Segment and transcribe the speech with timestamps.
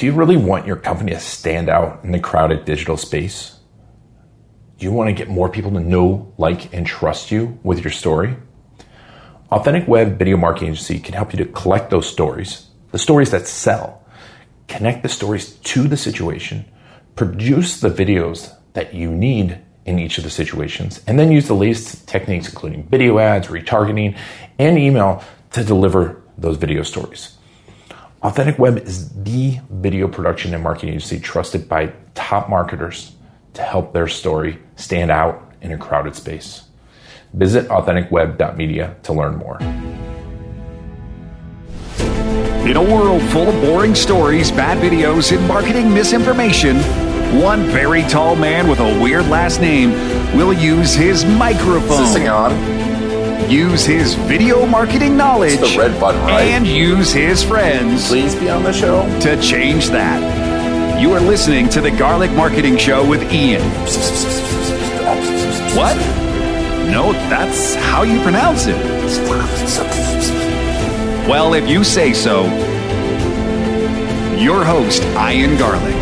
[0.00, 3.58] Do you really want your company to stand out in the crowded digital space?
[4.78, 7.90] Do you want to get more people to know, like, and trust you with your
[7.90, 8.34] story?
[9.50, 13.46] Authentic Web Video Marketing Agency can help you to collect those stories, the stories that
[13.46, 14.02] sell,
[14.68, 16.64] connect the stories to the situation,
[17.14, 21.54] produce the videos that you need in each of the situations, and then use the
[21.54, 24.16] latest techniques, including video ads, retargeting,
[24.58, 27.36] and email to deliver those video stories.
[28.22, 33.12] Authentic Web is the video production and marketing agency trusted by top marketers
[33.54, 36.64] to help their story stand out in a crowded space.
[37.32, 39.58] Visit authenticweb.media to learn more.
[42.68, 46.76] In a world full of boring stories, bad videos, and marketing misinformation,
[47.40, 49.92] one very tall man with a weird last name
[50.36, 52.02] will use his microphone.
[52.02, 52.89] Is this thing on?
[53.50, 55.54] Use his video marketing knowledge.
[55.54, 56.42] It's the red button, right?
[56.42, 59.02] And use his friends Please be on the show.
[59.22, 61.00] to change that.
[61.00, 63.62] You are listening to the Garlic Marketing Show with Ian.
[65.76, 65.96] What?
[66.92, 68.76] No, that's how you pronounce it.
[71.28, 72.44] Well, if you say so,
[74.36, 75.99] your host, Ian Garlic.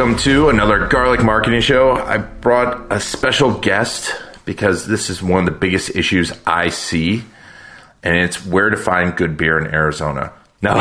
[0.00, 1.92] Welcome to another Garlic Marketing Show.
[1.92, 4.14] I brought a special guest
[4.46, 7.22] because this is one of the biggest issues I see,
[8.02, 10.32] and it's where to find good beer in Arizona.
[10.62, 10.72] No,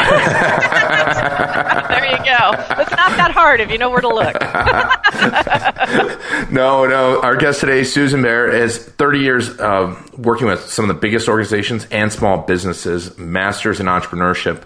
[2.25, 2.81] go.
[2.81, 4.39] It's not that hard if you know where to look.
[6.51, 7.21] no, no.
[7.21, 11.27] Our guest today, Susan Baier, is 30 years of working with some of the biggest
[11.27, 14.63] organizations and small businesses, masters in entrepreneurship,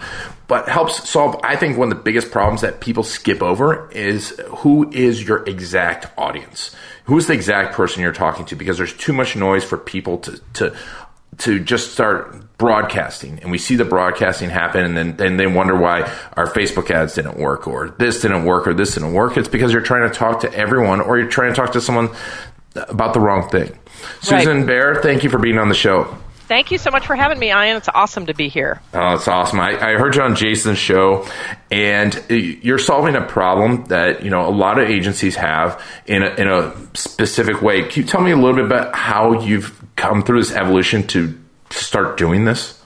[0.48, 4.40] but helps solve, I think, one of the biggest problems that people skip over is
[4.58, 6.76] who is your exact audience?
[7.06, 8.56] Who's the exact person you're talking to?
[8.56, 10.76] Because there's too much noise for people to, to
[11.40, 15.76] to just start broadcasting and we see the broadcasting happen and then and they wonder
[15.76, 16.02] why
[16.34, 19.38] our Facebook ads didn't work or this didn't work or this didn't work.
[19.38, 22.10] It's because you're trying to talk to everyone or you're trying to talk to someone
[22.76, 23.78] about the wrong thing.
[24.22, 26.16] Susan Baier, thank you for being on the show.
[26.48, 27.78] Thank you so much for having me, Ian.
[27.78, 28.82] It's awesome to be here.
[28.94, 29.60] Oh, it's awesome.
[29.60, 31.26] I, I heard you on Jason's show,
[31.72, 36.30] and you're solving a problem that you know a lot of agencies have in a,
[36.36, 37.84] in a specific way.
[37.84, 41.40] Can you tell me a little bit about how you've come through this evolution to
[41.80, 42.80] start doing this?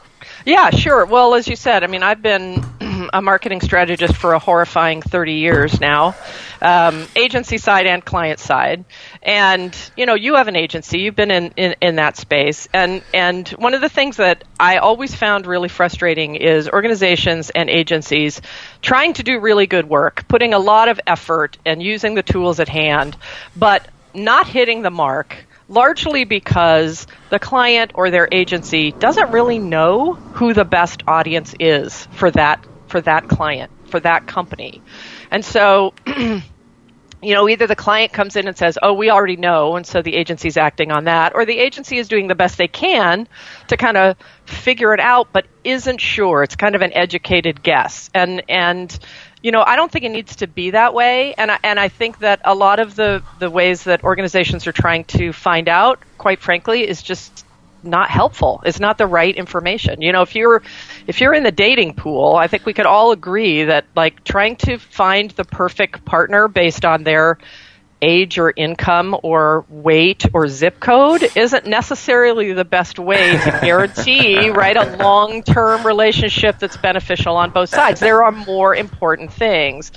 [0.48, 1.06] Yeah, sure.
[1.06, 2.64] Well, as you said, I mean, I've been
[3.14, 6.16] a marketing strategist for a horrifying 30 years now,
[6.62, 8.86] um, agency side and client side.
[9.22, 12.70] And, you know, you have an agency, you've been in, in, in that space.
[12.74, 17.70] And, and one of the things that I always found really frustrating is organizations and
[17.70, 18.42] agencies
[18.82, 22.62] trying to do really good work, putting a lot of effort and using the tools
[22.62, 23.18] at hand,
[23.54, 30.14] but not hitting the mark largely because the client or their agency doesn't really know
[30.14, 34.82] who the best audience is for that for that client for that company.
[35.32, 39.76] And so you know either the client comes in and says oh we already know
[39.76, 42.68] and so the agency's acting on that or the agency is doing the best they
[42.68, 43.28] can
[43.68, 46.44] to kind of figure it out but isn't sure.
[46.44, 48.10] It's kind of an educated guess.
[48.14, 48.98] And and
[49.42, 51.90] you know, I don't think it needs to be that way, and I, and I
[51.90, 56.00] think that a lot of the the ways that organizations are trying to find out,
[56.18, 57.46] quite frankly, is just
[57.84, 58.62] not helpful.
[58.66, 60.02] It's not the right information.
[60.02, 60.64] You know, if you're
[61.06, 64.56] if you're in the dating pool, I think we could all agree that like trying
[64.58, 67.38] to find the perfect partner based on their
[68.02, 74.50] age or income or weight or zip code isn't necessarily the best way to guarantee
[74.50, 79.92] right a long-term relationship that's beneficial on both sides there are more important things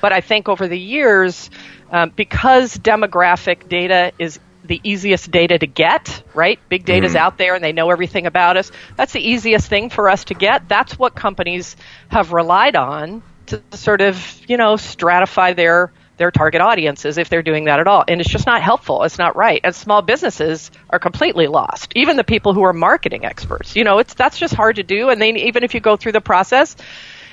[0.00, 1.50] but i think over the years
[1.90, 6.58] um, because demographic data is the easiest data to get, right?
[6.68, 7.18] Big data is mm.
[7.18, 8.70] out there and they know everything about us.
[8.96, 10.68] That's the easiest thing for us to get.
[10.68, 11.76] That's what companies
[12.08, 17.42] have relied on to sort of, you know, stratify their their target audiences if they're
[17.42, 18.04] doing that at all.
[18.06, 19.02] And it's just not helpful.
[19.02, 19.60] It's not right.
[19.64, 21.92] And small businesses are completely lost.
[21.96, 23.74] Even the people who are marketing experts.
[23.74, 25.08] You know, it's that's just hard to do.
[25.08, 26.76] And then even if you go through the process,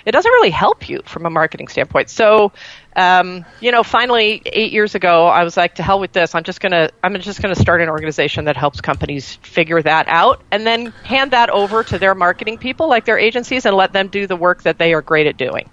[0.06, 2.10] it doesn't really help you from a marketing standpoint.
[2.10, 2.52] So,
[2.96, 6.34] um, you know, finally, eight years ago, I was like, to hell with this.
[6.34, 10.42] I'm just gonna, I'm just gonna start an organization that helps companies figure that out,
[10.50, 14.08] and then hand that over to their marketing people, like their agencies, and let them
[14.08, 15.70] do the work that they are great at doing.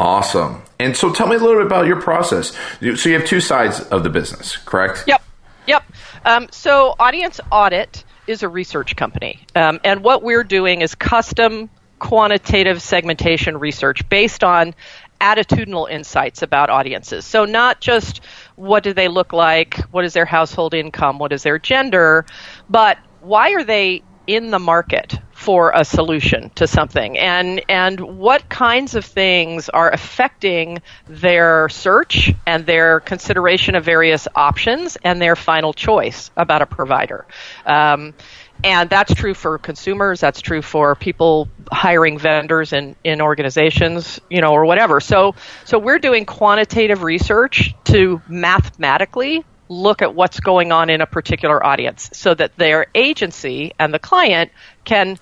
[0.00, 0.62] Awesome.
[0.78, 2.56] And so tell me a little bit about your process.
[2.80, 5.04] So you have two sides of the business, correct?
[5.06, 5.22] Yep.
[5.66, 5.84] Yep.
[6.24, 9.44] Um, so Audience Audit is a research company.
[9.54, 11.68] Um, and what we're doing is custom
[11.98, 14.74] quantitative segmentation research based on
[15.20, 17.26] attitudinal insights about audiences.
[17.26, 18.22] So not just
[18.56, 22.24] what do they look like, what is their household income, what is their gender,
[22.70, 27.18] but why are they in the market for a solution to something.
[27.18, 34.28] And and what kinds of things are affecting their search and their consideration of various
[34.36, 37.26] options and their final choice about a provider?
[37.66, 38.14] Um,
[38.62, 44.40] and that's true for consumers that's true for people hiring vendors in, in organizations you
[44.40, 45.00] know or whatever.
[45.00, 45.34] So
[45.64, 51.64] so we're doing quantitative research to mathematically look at what's going on in a particular
[51.64, 54.50] audience so that their agency and the client
[54.84, 55.16] can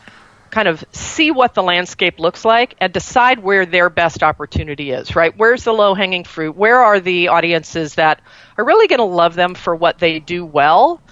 [0.51, 5.15] kind of see what the landscape looks like and decide where their best opportunity is,
[5.15, 5.37] right?
[5.37, 6.57] Where's the low hanging fruit?
[6.57, 8.23] Where are the audiences that
[8.57, 11.03] are really going to love them for what they do well?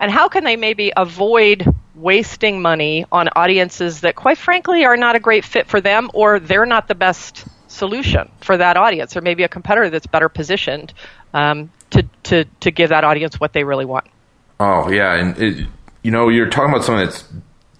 [0.00, 5.16] And how can they maybe avoid wasting money on audiences that, quite frankly, are not
[5.16, 9.20] a great fit for them or they're not the best solution for that audience, or
[9.20, 10.94] maybe a competitor that's better positioned
[11.34, 14.06] um, to, to, to give that audience what they really want.
[14.58, 15.14] Oh, yeah.
[15.14, 15.66] And, it,
[16.02, 17.24] you know, you're talking about something that's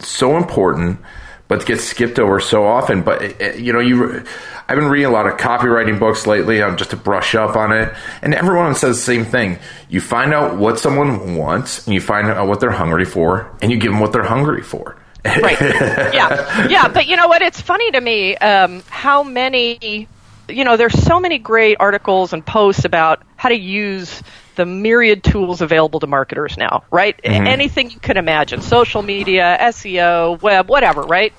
[0.06, 1.00] so important,
[1.48, 3.02] but gets skipped over so often.
[3.02, 4.24] But, you know, you.
[4.68, 7.70] I've been reading a lot of copywriting books lately um, just to brush up on
[7.70, 7.94] it.
[8.20, 9.58] And everyone says the same thing.
[9.88, 13.70] You find out what someone wants and you find out what they're hungry for and
[13.70, 14.96] you give them what they're hungry for.
[15.24, 15.60] right.
[15.60, 16.68] Yeah.
[16.68, 16.88] Yeah.
[16.88, 17.42] But you know what?
[17.42, 20.08] It's funny to me um, how many
[20.48, 24.22] you know, there's so many great articles and posts about how to use
[24.56, 27.20] the myriad tools available to marketers now, right?
[27.22, 27.46] Mm-hmm.
[27.46, 31.32] Anything you can imagine social media, SEO, web, whatever, right?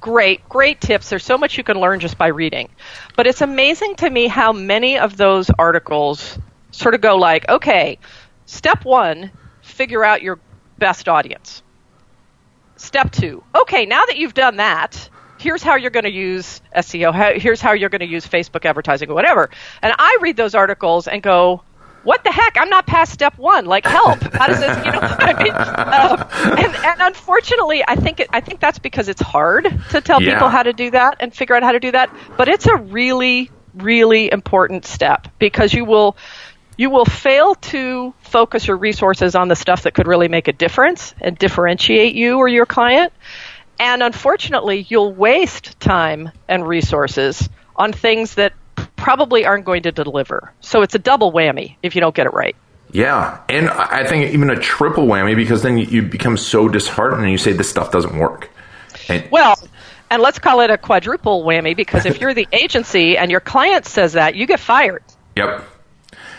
[0.00, 1.10] Great, great tips.
[1.10, 2.68] There's so much you can learn just by reading.
[3.16, 6.38] But it's amazing to me how many of those articles
[6.70, 7.98] sort of go like, okay,
[8.46, 9.30] step one,
[9.62, 10.38] figure out your
[10.78, 11.62] best audience.
[12.76, 15.08] Step two, okay, now that you've done that,
[15.44, 19.10] here's how you're going to use SEO, here's how you're going to use Facebook advertising
[19.10, 19.50] or whatever.
[19.82, 21.62] And I read those articles and go,
[22.02, 22.56] what the heck?
[22.58, 23.66] I'm not past step one.
[23.66, 24.20] Like, help!
[24.34, 24.84] How does this?
[24.84, 25.52] You know what I mean?
[25.94, 30.20] Um, and, and, unfortunately, I think it, I think that's because it's hard to tell
[30.20, 30.34] yeah.
[30.34, 32.14] people how to do that and figure out how to do that.
[32.36, 36.16] But it's a really, really important step because you will
[36.76, 40.52] you will fail to focus your resources on the stuff that could really make a
[40.52, 43.12] difference and differentiate you or your client.
[43.78, 48.52] And unfortunately, you'll waste time and resources on things that
[48.96, 50.52] probably aren't going to deliver.
[50.60, 52.56] So it's a double whammy if you don't get it right.
[52.92, 57.30] Yeah, and I think even a triple whammy because then you become so disheartened and
[57.30, 58.50] you say this stuff doesn't work.
[59.08, 59.58] And well,
[60.10, 63.84] and let's call it a quadruple whammy because if you're the agency and your client
[63.84, 65.02] says that, you get fired.
[65.34, 65.64] Yep.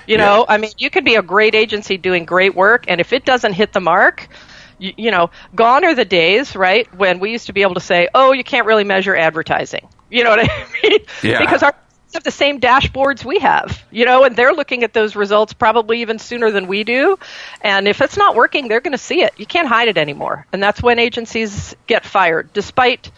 [0.07, 3.11] You know, I mean, you could be a great agency doing great work, and if
[3.11, 4.27] it doesn't hit the mark,
[4.77, 7.81] you, you know, gone are the days, right, when we used to be able to
[7.81, 9.87] say, oh, you can't really measure advertising.
[10.09, 10.99] You know what I mean?
[11.23, 11.39] Yeah.
[11.39, 11.75] because our
[12.15, 16.01] have the same dashboards we have, you know, and they're looking at those results probably
[16.01, 17.19] even sooner than we do.
[17.61, 19.33] And if it's not working, they're going to see it.
[19.37, 20.47] You can't hide it anymore.
[20.51, 23.11] And that's when agencies get fired, despite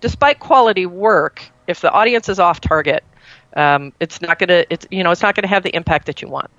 [0.00, 1.44] despite quality work.
[1.66, 3.04] If the audience is off target,
[3.54, 6.06] um, it's not going to it's you know it's not going to have the impact
[6.06, 6.50] that you want.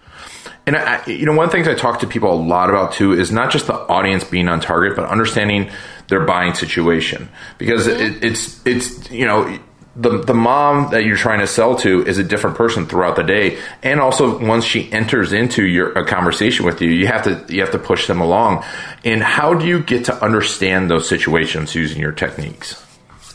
[0.65, 2.93] And I, you know, one of the things I talk to people a lot about
[2.93, 5.69] too is not just the audience being on target, but understanding
[6.07, 8.01] their buying situation because mm-hmm.
[8.01, 9.59] it, it's it's you know
[9.95, 13.23] the the mom that you're trying to sell to is a different person throughout the
[13.23, 17.53] day, and also once she enters into your a conversation with you, you have to
[17.53, 18.63] you have to push them along.
[19.03, 22.84] And how do you get to understand those situations using your techniques?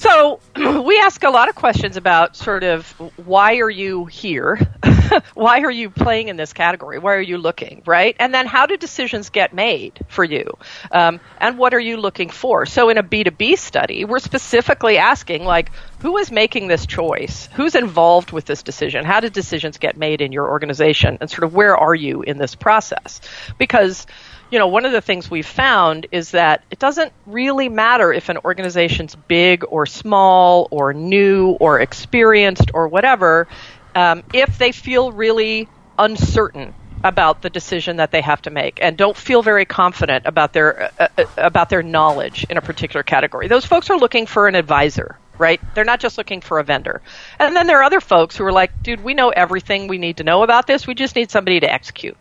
[0.01, 2.91] So we ask a lot of questions about sort of
[3.27, 4.59] why are you here?
[5.35, 6.99] why are you playing in this category?
[6.99, 8.17] Why are you looking, right?
[8.19, 10.57] And then how do decisions get made for you?
[10.91, 12.65] Um, and what are you looking for?
[12.65, 17.51] So in a B2B study, we're specifically asking, like, who is making this choice?
[17.53, 19.05] Who's involved with this decision?
[19.05, 21.19] How do decisions get made in your organization?
[21.21, 23.21] And sort of where are you in this process?
[23.59, 24.07] Because
[24.51, 28.29] you know, one of the things we've found is that it doesn't really matter if
[28.29, 33.47] an organization's big or small or new or experienced or whatever,
[33.95, 38.97] um, if they feel really uncertain about the decision that they have to make and
[38.97, 43.49] don't feel very confident about their uh, uh, about their knowledge in a particular category.
[43.49, 45.61] Those folks are looking for an advisor, right?
[45.75, 47.01] They're not just looking for a vendor.
[47.39, 50.19] And then there are other folks who are like, dude, we know everything we need
[50.19, 50.87] to know about this.
[50.87, 52.19] We just need somebody to execute.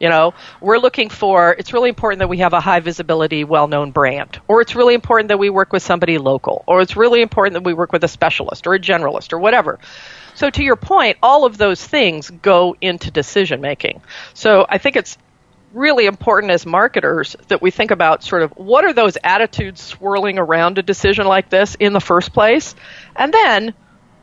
[0.00, 3.68] You know, we're looking for, it's really important that we have a high visibility, well
[3.68, 7.20] known brand, or it's really important that we work with somebody local, or it's really
[7.20, 9.78] important that we work with a specialist or a generalist or whatever.
[10.34, 14.00] So, to your point, all of those things go into decision making.
[14.32, 15.18] So, I think it's
[15.74, 20.38] really important as marketers that we think about sort of what are those attitudes swirling
[20.38, 22.74] around a decision like this in the first place?
[23.14, 23.74] And then,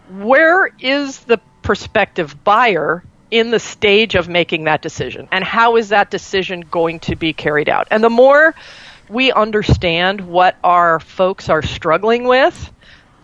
[0.09, 5.89] where is the prospective buyer in the stage of making that decision and how is
[5.89, 8.55] that decision going to be carried out and the more
[9.09, 12.71] we understand what our folks are struggling with,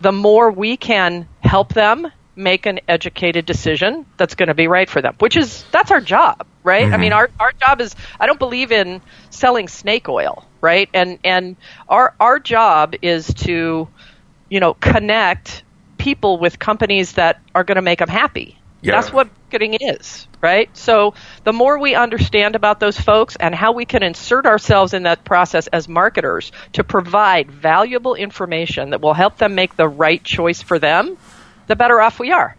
[0.00, 4.90] the more we can help them make an educated decision that's going to be right
[4.90, 6.86] for them, which is that's our job, right?
[6.86, 6.94] Mm-hmm.
[6.94, 10.88] I mean, our, our job is I don't believe in selling snake oil, right?
[10.92, 11.56] And and
[11.88, 13.88] our our job is to
[14.48, 15.62] you know connect
[15.96, 18.58] people with companies that are going to make them happy.
[18.84, 19.00] Yeah.
[19.00, 20.68] That's what marketing is, right?
[20.76, 21.14] So
[21.44, 25.24] the more we understand about those folks and how we can insert ourselves in that
[25.24, 30.60] process as marketers to provide valuable information that will help them make the right choice
[30.60, 31.16] for them,
[31.66, 32.56] the better off we are.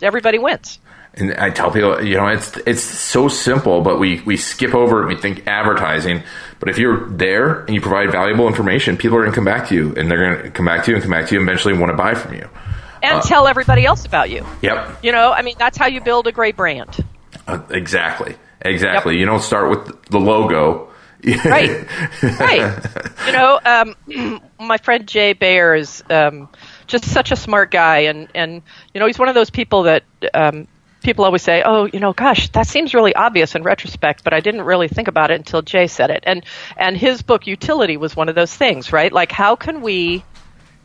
[0.00, 0.78] Everybody wins.
[1.12, 5.02] And I tell people, you know, it's it's so simple, but we, we skip over
[5.02, 5.06] it.
[5.08, 6.22] We think advertising,
[6.58, 9.68] but if you're there and you provide valuable information, people are going to come back
[9.68, 11.40] to you, and they're going to come back to you and come back to you,
[11.40, 12.48] and eventually want to buy from you,
[13.06, 14.44] and uh, tell everybody else about you.
[14.62, 15.04] Yep.
[15.04, 17.04] You know, I mean, that's how you build a great brand.
[17.46, 18.36] Uh, exactly.
[18.62, 19.14] Exactly.
[19.14, 19.20] Yep.
[19.20, 20.90] You don't start with the logo.
[21.44, 21.86] right.
[22.22, 22.86] Right.
[23.26, 26.02] You know, um, my friend Jay Baer is.
[26.10, 26.48] Um,
[26.86, 28.62] just such a smart guy, and and
[28.94, 30.66] you know he's one of those people that um,
[31.02, 34.40] people always say, "Oh, you know, gosh, that seems really obvious in retrospect, but I
[34.40, 36.44] didn't really think about it until Jay said it." And
[36.76, 39.12] and his book Youtility was one of those things, right?
[39.12, 40.24] Like how can we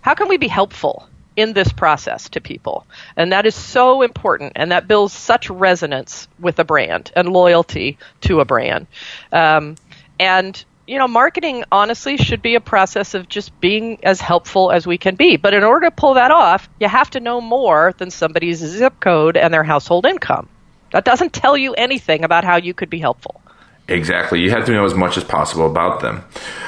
[0.01, 1.07] how can we be helpful
[1.41, 2.85] in this process to people?
[3.17, 7.97] And that is so important and that builds such resonance with a brand and loyalty
[8.21, 8.87] to a brand.
[9.31, 9.75] Um,
[10.19, 14.85] and you know, marketing honestly should be a process of just being as helpful as
[14.85, 15.37] we can be.
[15.37, 18.99] But in order to pull that off, you have to know more than somebody's zip
[18.99, 20.49] code and their household income.
[20.91, 23.41] That doesn't tell you anything about how you could be helpful.
[23.87, 24.41] Exactly.
[24.41, 26.23] You have to know as much as possible about them.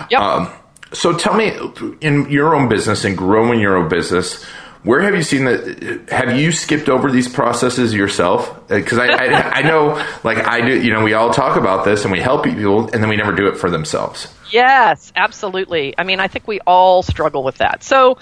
[0.09, 0.21] Yep.
[0.21, 0.49] Um,
[0.93, 1.51] so tell me,
[2.01, 4.45] in your own business and growing your own business,
[4.83, 6.09] where have you seen that?
[6.09, 8.67] Have you skipped over these processes yourself?
[8.67, 11.85] Because uh, I, I, I, know, like I do, you know, we all talk about
[11.85, 14.27] this and we help people, and then we never do it for themselves.
[14.51, 15.95] Yes, absolutely.
[15.97, 17.81] I mean, I think we all struggle with that.
[17.81, 18.17] So,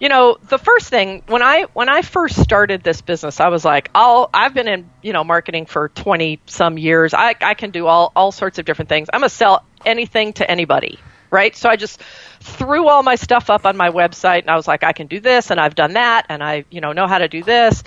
[0.00, 3.64] you know, the first thing when I when I first started this business, I was
[3.64, 7.12] like, I'll I've been in you know marketing for twenty some years.
[7.12, 9.08] I I can do all all sorts of different things.
[9.12, 10.98] I'm gonna sell anything to anybody,
[11.34, 11.54] right?
[11.56, 12.00] So I just
[12.40, 15.18] threw all my stuff up on my website and I was like, I can do
[15.18, 17.82] this and I've done that and I, you know, know how to do this.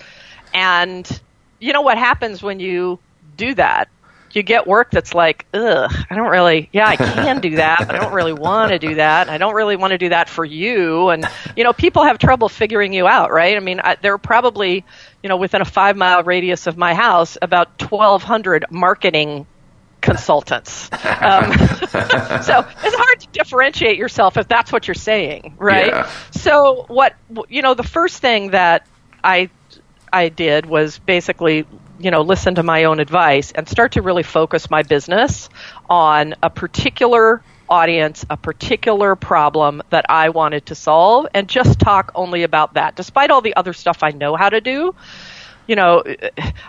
[0.53, 1.21] And
[1.59, 2.99] you know what happens when you
[3.37, 3.87] do that?
[4.33, 7.95] You get work that's like, ugh, I don't really, yeah, I can do that, but
[7.95, 9.29] I don't really want to do that.
[9.29, 11.09] I don't really want to do that for you.
[11.09, 11.25] And,
[11.55, 13.55] you know, people have trouble figuring you out, right?
[13.55, 14.83] I mean, I, there are probably,
[15.23, 19.47] you know, within a five mile radius of my house, about 1,200 marketing
[20.01, 20.89] consultants.
[21.17, 25.87] Um, so it's hard to differentiate yourself if that's what you're saying, right?
[25.87, 26.11] Yeah.
[26.31, 27.15] So what
[27.49, 28.85] you know, the first thing that
[29.23, 29.49] I
[30.13, 31.65] I did was basically
[31.99, 35.49] you know listen to my own advice and start to really focus my business
[35.89, 42.11] on a particular audience a particular problem that I wanted to solve and just talk
[42.15, 44.95] only about that despite all the other stuff I know how to do
[45.67, 46.03] you know,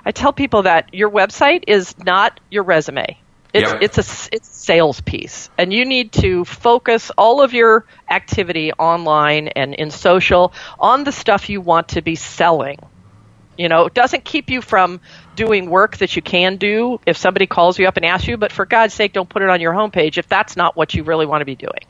[0.05, 3.19] I tell people that your website is not your resume.
[3.55, 3.83] It's yep.
[3.83, 8.73] it's a it's a sales piece, and you need to focus all of your activity
[8.73, 12.79] online and in social on the stuff you want to be selling.
[13.59, 15.01] You know, it doesn't keep you from
[15.35, 18.53] doing work that you can do if somebody calls you up and asks you, but
[18.53, 21.27] for God's sake, don't put it on your homepage if that's not what you really
[21.27, 21.81] want to be doing.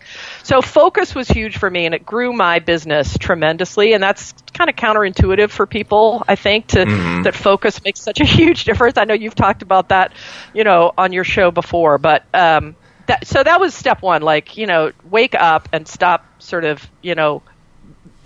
[0.43, 4.71] So focus was huge for me and it grew my business tremendously and that's kind
[4.71, 7.23] of counterintuitive for people, I think, to mm-hmm.
[7.23, 8.97] that focus makes such a huge difference.
[8.97, 10.13] I know you've talked about that,
[10.55, 12.77] you know, on your show before, but um
[13.09, 16.87] that, so that was step one, like, you know, wake up and stop sort of,
[17.03, 17.43] you know,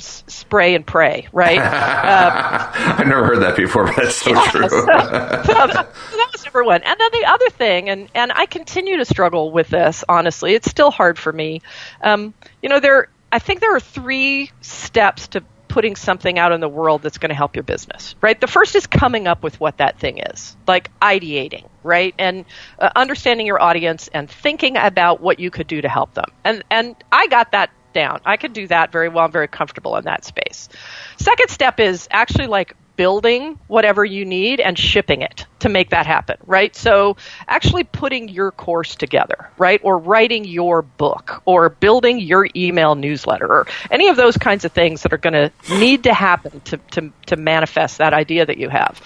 [0.03, 1.61] spray and pray, right?
[2.03, 4.69] Um, I've never heard that before, but that's so yeah, true.
[4.69, 6.83] so, so, that, so that was number one.
[6.83, 10.69] And then the other thing, and, and I continue to struggle with this, honestly, it's
[10.69, 11.63] still hard for me.
[12.03, 15.43] Um, you know, there, I think there are three steps to
[15.73, 18.39] putting something out in the world that's going to help your business, right?
[18.39, 22.15] The first is coming up with what that thing is, like ideating, right?
[22.19, 22.45] And
[22.79, 26.27] uh, understanding your audience and thinking about what you could do to help them.
[26.45, 28.21] And and I got that down.
[28.25, 29.25] I can do that very well.
[29.25, 30.69] I'm very comfortable in that space.
[31.17, 36.07] Second step is actually like building whatever you need and shipping it to make that
[36.07, 36.75] happen, right?
[36.77, 37.17] So
[37.49, 39.81] actually putting your course together, right?
[39.83, 44.73] Or writing your book or building your email newsletter or any of those kinds of
[44.73, 48.59] things that are going to need to happen to, to, to manifest that idea that
[48.59, 49.01] you have.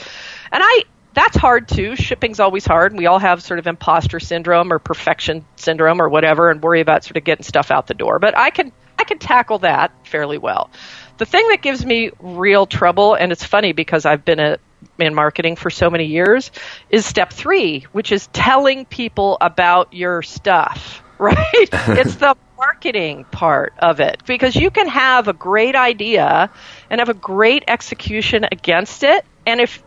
[0.50, 0.82] And I,
[1.16, 1.96] that's hard too.
[1.96, 2.92] Shipping's always hard.
[2.92, 6.82] And We all have sort of imposter syndrome or perfection syndrome or whatever and worry
[6.82, 8.18] about sort of getting stuff out the door.
[8.18, 10.70] But I can I can tackle that fairly well.
[11.16, 14.58] The thing that gives me real trouble, and it's funny because I've been a,
[14.98, 16.50] in marketing for so many years,
[16.90, 21.02] is step three, which is telling people about your stuff.
[21.18, 21.38] Right?
[21.72, 26.50] it's the marketing part of it because you can have a great idea
[26.90, 29.82] and have a great execution against it and if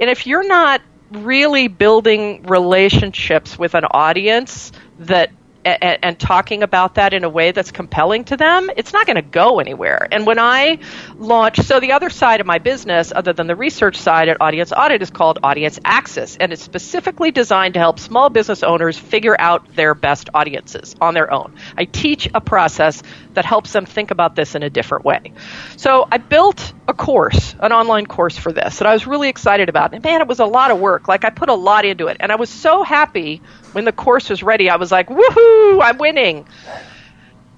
[0.00, 5.30] and if you're not really building relationships with an audience that
[5.64, 9.16] and, and, talking about that in a way that's compelling to them, it's not going
[9.16, 10.08] to go anywhere.
[10.10, 10.78] And when I
[11.16, 14.72] launch, so the other side of my business, other than the research side at Audience
[14.72, 19.36] Audit, is called Audience Access, and it's specifically designed to help small business owners figure
[19.38, 21.54] out their best audiences on their own.
[21.76, 23.02] I teach a process
[23.34, 25.32] that helps them think about this in a different way.
[25.76, 29.68] So I built a course, an online course for this that I was really excited
[29.68, 29.94] about.
[29.94, 31.08] And man, it was a lot of work.
[31.08, 33.40] Like I put a lot into it, and I was so happy
[33.72, 35.51] when the course was ready, I was like, woohoo,
[35.82, 36.46] I'm winning.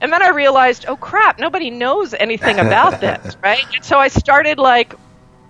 [0.00, 3.64] And then I realized, oh crap, nobody knows anything about this, right?
[3.74, 4.94] And so I started like,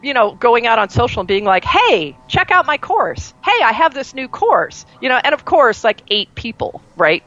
[0.03, 3.33] you know, going out on social and being like, hey, check out my course.
[3.43, 4.85] Hey, I have this new course.
[5.01, 7.23] You know, and of course, like eight people, right,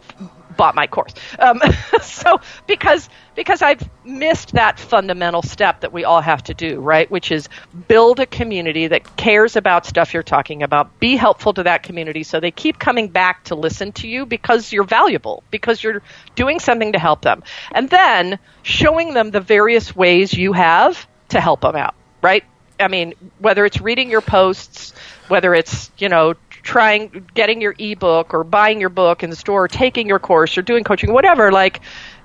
[0.58, 1.14] bought my course.
[1.40, 1.62] Um,
[2.02, 7.10] so because because I've missed that fundamental step that we all have to do, right?
[7.10, 7.48] Which is
[7.88, 11.00] build a community that cares about stuff you're talking about.
[11.00, 14.74] Be helpful to that community so they keep coming back to listen to you because
[14.74, 16.02] you're valuable, because you're
[16.36, 17.44] doing something to help them.
[17.72, 22.44] And then showing them the various ways you have to help them out, right?
[22.80, 24.94] I mean, whether it's reading your posts,
[25.28, 26.36] whether it's, you know,
[26.68, 30.58] trying getting your ebook or buying your book in the store or taking your course
[30.58, 31.80] or doing coaching whatever like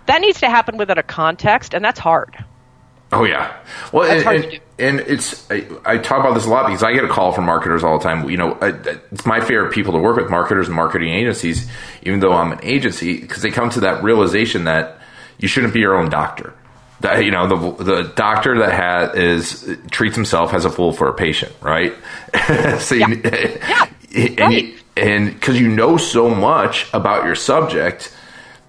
[0.06, 2.44] that needs to happen within a context and that's hard.
[3.12, 3.56] Oh yeah.
[3.92, 7.04] Well and, and, and, it's I, I, talk about this a lot because i get
[7.04, 8.28] a call from marketers all the time.
[8.28, 8.70] You know I,
[9.12, 11.70] it's my favorite people to work with marketers and marketing agencies
[12.02, 14.98] even though i'm an agency because they come to that realization that
[15.38, 16.52] you shouldn't be your own doctor.
[16.98, 21.08] That you know the the doctor that has is treats himself as a fool for
[21.08, 21.94] a patient, right?
[22.80, 23.08] so yeah.
[23.08, 23.91] You, yeah
[24.38, 24.74] right.
[24.96, 28.14] and because you know so much about your subject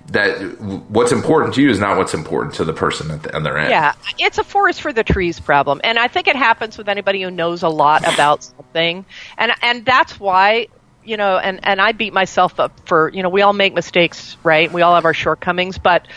[0.07, 0.59] that
[0.89, 3.69] what's important to you is not what's important to the person at the other end.
[3.69, 7.21] Yeah, it's a forest for the trees problem, and I think it happens with anybody
[7.21, 9.06] who knows a lot about something,
[9.38, 10.67] and and that's why
[11.06, 14.38] you know, and and I beat myself up for you know we all make mistakes,
[14.43, 14.71] right?
[14.71, 16.08] We all have our shortcomings, but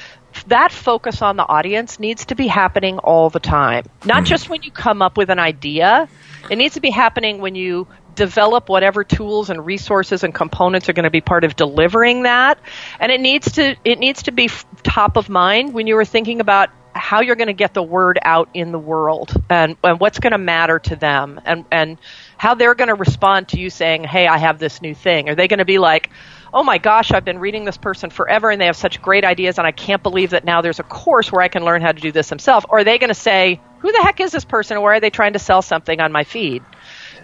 [0.48, 4.24] that focus on the audience needs to be happening all the time, not mm-hmm.
[4.24, 6.08] just when you come up with an idea.
[6.50, 10.92] It needs to be happening when you develop whatever tools and resources and components are
[10.92, 12.58] going to be part of delivering that
[12.98, 14.50] and it needs to it needs to be
[14.82, 18.18] top of mind when you are thinking about how you're going to get the word
[18.22, 21.98] out in the world and, and what's going to matter to them and and
[22.38, 25.34] how they're going to respond to you saying hey I have this new thing are
[25.34, 26.10] they going to be like
[26.56, 29.58] oh my gosh, I've been reading this person forever and they have such great ideas
[29.58, 32.00] and I can't believe that now there's a course where I can learn how to
[32.00, 32.64] do this themselves?
[32.70, 34.78] Or are they going to say, who the heck is this person?
[34.78, 36.62] Or why are they trying to sell something on my feed?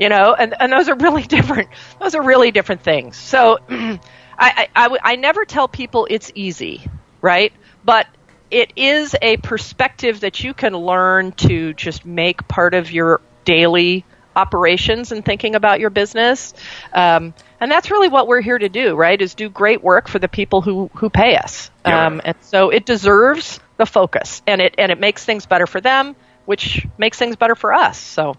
[0.02, 1.68] You know, and, and those are really different.
[2.00, 3.16] Those are really different things.
[3.16, 3.98] So I,
[4.38, 6.82] I, I, I never tell people it's easy,
[7.20, 7.52] right?
[7.84, 8.08] But
[8.50, 14.04] it is a perspective that you can learn to just make part of your daily
[14.34, 16.52] operations and thinking about your business.
[16.92, 19.20] Um, and that's really what we're here to do, right?
[19.20, 21.70] Is do great work for the people who, who pay us.
[21.86, 22.06] Yeah.
[22.06, 25.80] Um, and so it deserves the focus and it, and it makes things better for
[25.80, 27.98] them, which makes things better for us.
[27.98, 28.34] So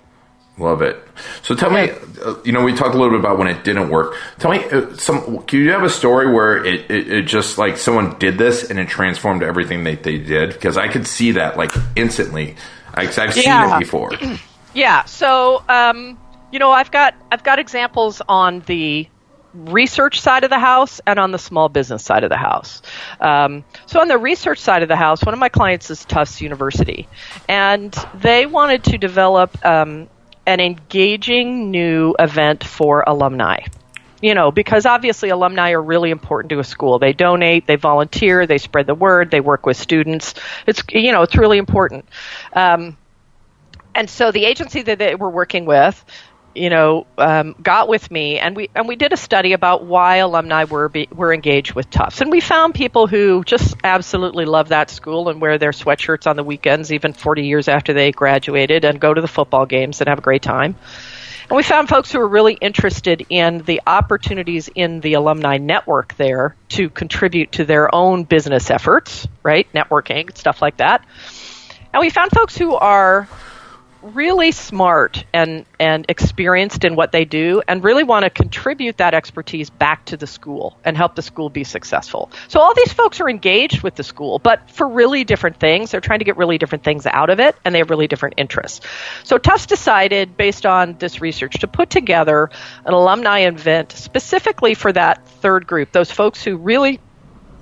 [0.58, 1.02] Love it.
[1.42, 1.89] So tell me,
[2.24, 4.16] uh, you know, we talked a little bit about when it didn't work.
[4.38, 5.42] Tell me, uh, some.
[5.44, 8.78] Can you have a story where it, it, it, just like someone did this and
[8.78, 10.54] it transformed everything that they did?
[10.54, 12.56] Because I could see that like instantly.
[12.94, 13.78] I, I've seen yeah.
[13.78, 14.12] it before.
[14.76, 15.06] yeah.
[15.06, 16.20] So, um,
[16.52, 19.08] you know, I've got I've got examples on the
[19.56, 22.82] research side of the house and on the small business side of the house.
[23.20, 26.42] Um, so on the research side of the house, one of my clients is Tufts
[26.42, 27.08] University,
[27.48, 30.10] and they wanted to develop um,
[30.45, 33.60] an engaging new event for alumni.
[34.21, 36.97] You know, because obviously alumni are really important to a school.
[36.97, 40.34] They donate, they volunteer, they spread the word, they work with students.
[40.65, 42.06] It's you know, it's really important.
[42.53, 42.95] Um,
[43.93, 46.03] and so the agency that they were working with
[46.56, 50.18] you know, um, got with me, and we and we did a study about why
[50.18, 54.70] alumni were be, were engaged with Tufts, and we found people who just absolutely love
[54.70, 58.86] that school and wear their sweatshirts on the weekends, even 40 years after they graduated,
[58.86, 60.76] and go to the football games and have a great time.
[61.50, 66.16] And we found folks who were really interested in the opportunities in the alumni network
[66.16, 69.68] there to contribute to their own business efforts, right?
[69.74, 71.06] Networking, stuff like that.
[71.94, 73.28] And we found folks who are
[74.04, 79.13] really smart and, and experienced in what they do and really want to contribute that
[79.13, 82.30] expertise back to the school and help the school be successful.
[82.48, 85.92] So all these folks are engaged with the school, but for really different things.
[85.92, 88.36] They're trying to get really different things out of it and they have really different
[88.38, 88.86] interests.
[89.24, 92.50] So Tufts decided, based on this research, to put together
[92.86, 97.00] an alumni event specifically for that third group, those folks who really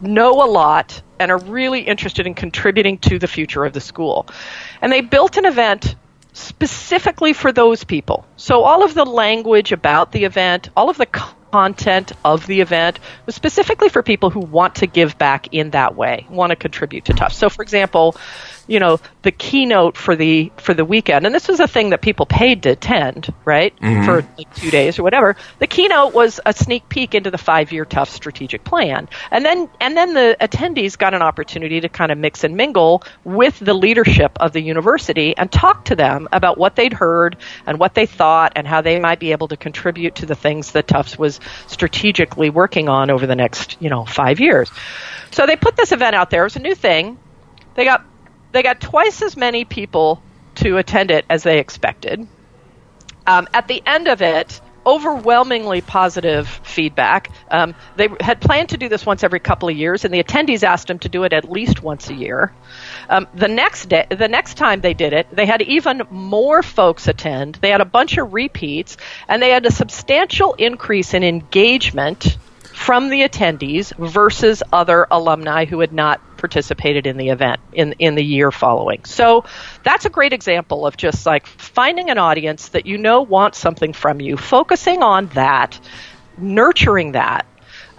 [0.01, 4.27] know a lot and are really interested in contributing to the future of the school.
[4.81, 5.95] And they built an event
[6.33, 8.25] specifically for those people.
[8.35, 12.99] So all of the language about the event, all of the content of the event
[13.25, 17.05] was specifically for people who want to give back in that way, want to contribute
[17.05, 17.37] to Tufts.
[17.37, 18.15] So, for example,
[18.71, 22.01] you know, the keynote for the for the weekend, and this was a thing that
[22.01, 24.05] people paid to attend, right, mm-hmm.
[24.05, 25.35] for like two days or whatever.
[25.59, 29.69] The keynote was a sneak peek into the five year Tufts strategic plan, and then
[29.81, 33.73] and then the attendees got an opportunity to kind of mix and mingle with the
[33.73, 38.05] leadership of the university and talk to them about what they'd heard and what they
[38.05, 41.41] thought and how they might be able to contribute to the things that Tufts was
[41.67, 44.71] strategically working on over the next you know five years.
[45.31, 46.43] So they put this event out there.
[46.43, 47.17] It was a new thing.
[47.73, 48.05] They got
[48.51, 50.21] they got twice as many people
[50.55, 52.27] to attend it as they expected.
[53.25, 57.31] Um, at the end of it, overwhelmingly positive feedback.
[57.49, 60.63] Um, they had planned to do this once every couple of years, and the attendees
[60.63, 62.51] asked them to do it at least once a year.
[63.09, 67.07] Um, the next day, the next time they did it, they had even more folks
[67.07, 67.55] attend.
[67.55, 72.37] They had a bunch of repeats, and they had a substantial increase in engagement
[72.73, 78.15] from the attendees versus other alumni who had not participated in the event in in
[78.15, 79.05] the year following.
[79.05, 79.45] So
[79.83, 83.93] that's a great example of just like finding an audience that you know wants something
[83.93, 85.79] from you, focusing on that,
[86.37, 87.45] nurturing that,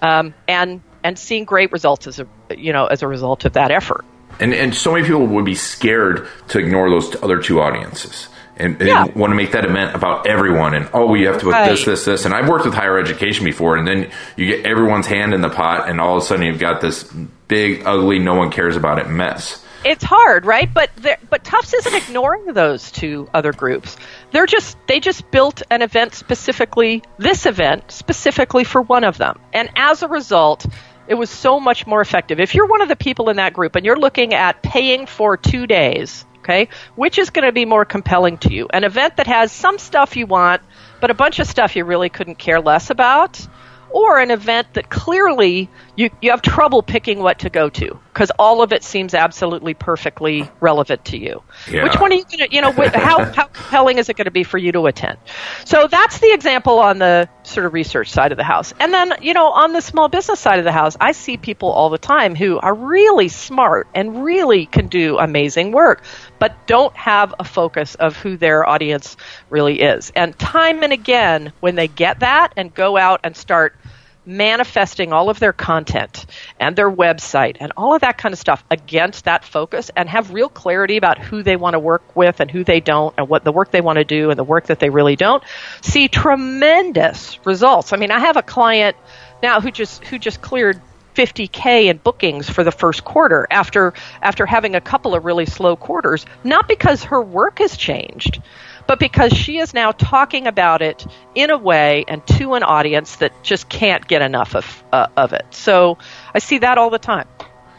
[0.01, 3.71] um, and and seeing great results as a you know as a result of that
[3.71, 4.05] effort.
[4.39, 8.79] And and so many people would be scared to ignore those other two audiences and,
[8.79, 9.05] and yeah.
[9.05, 11.69] want to make that event about everyone and oh you have to put right.
[11.69, 15.07] this this this and I've worked with higher education before and then you get everyone's
[15.07, 17.03] hand in the pot and all of a sudden you've got this
[17.47, 19.63] big ugly no one cares about it mess.
[19.85, 20.73] It's hard, right?
[20.73, 20.91] But
[21.29, 23.97] but Tufts isn't ignoring those two other groups.
[24.31, 29.39] They're just they just built an event specifically this event specifically for one of them.
[29.51, 30.65] And as a result,
[31.07, 32.39] it was so much more effective.
[32.39, 35.35] If you're one of the people in that group and you're looking at paying for
[35.35, 36.67] 2 days Okay?
[36.95, 38.67] Which is going to be more compelling to you?
[38.73, 40.61] An event that has some stuff you want,
[40.99, 43.47] but a bunch of stuff you really couldn't care less about?
[43.89, 48.31] Or an event that clearly you, you have trouble picking what to go to because
[48.37, 51.41] all of it seems absolutely perfectly relevant to you.
[51.69, 51.83] Yeah.
[51.83, 54.31] Which one are you going to, you know, how, how compelling is it going to
[54.31, 55.17] be for you to attend?
[55.65, 58.73] So that's the example on the sort of research side of the house.
[58.79, 61.69] And then, you know, on the small business side of the house, I see people
[61.69, 66.03] all the time who are really smart and really can do amazing work,
[66.43, 69.15] but don't have a focus of who their audience
[69.49, 70.11] really is.
[70.13, 73.77] And time and again, when they get that and go out and start
[74.25, 76.25] manifesting all of their content
[76.59, 80.33] and their website and all of that kind of stuff against that focus and have
[80.33, 83.45] real clarity about who they want to work with and who they don't and what
[83.45, 85.43] the work they want to do and the work that they really don't
[85.79, 87.93] see tremendous results.
[87.93, 88.97] I mean, I have a client
[89.41, 90.81] now who just who just cleared
[91.13, 95.75] 50k in bookings for the first quarter after after having a couple of really slow
[95.75, 98.41] quarters not because her work has changed
[98.87, 103.17] but because she is now talking about it in a way and to an audience
[103.17, 105.45] that just can't get enough of uh, of it.
[105.51, 105.97] So
[106.33, 107.27] I see that all the time.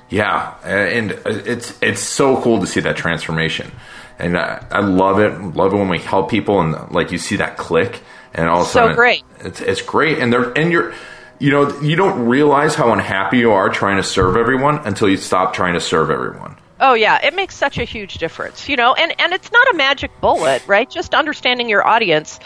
[0.08, 3.70] Yeah, and it's it's so cool to see that transformation,
[4.18, 5.56] and I, I love it.
[5.56, 8.00] Love it when we help people and like you see that click,
[8.32, 9.22] and all of a sudden, so great.
[9.40, 10.94] It's it's great, and they're and you're
[11.38, 15.16] you know you don't realize how unhappy you are trying to serve everyone until you
[15.16, 16.56] stop trying to serve everyone.
[16.80, 19.76] Oh yeah, it makes such a huge difference, you know, and and it's not a
[19.76, 20.88] magic bullet, right?
[20.88, 22.40] Just understanding your audience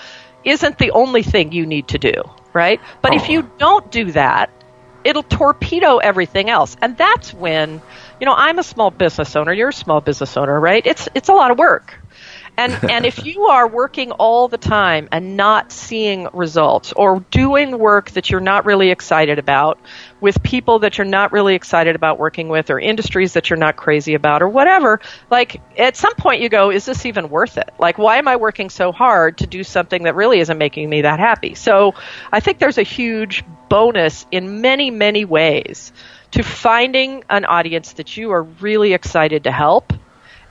[0.45, 2.15] isn't the only thing you need to do,
[2.53, 2.81] right?
[3.03, 3.17] But oh.
[3.17, 4.51] if you don't do that,
[5.05, 6.77] it'll torpedo everything else.
[6.83, 7.81] And that's when,
[8.21, 10.87] you know, I'm a small business owner, you're a small business owner, right?
[10.87, 11.95] It's it's a lot of work.
[12.59, 17.79] And and if you are working all the time and not seeing results or doing
[17.79, 19.79] work that you're not really excited about
[20.21, 23.77] with people that you're not really excited about working with or industries that you're not
[23.77, 27.71] crazy about or whatever, like at some point you go, is this even worth it?
[27.79, 31.03] Like why am I working so hard to do something that really isn't making me
[31.03, 31.55] that happy?
[31.55, 31.95] So
[32.33, 35.93] I think there's a huge bonus in many, many ways
[36.33, 39.93] to finding an audience that you are really excited to help